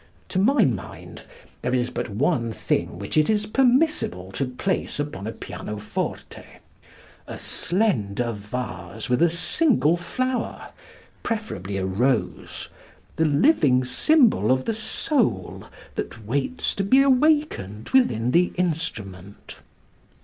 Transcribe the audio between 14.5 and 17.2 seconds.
of the soul that waits to be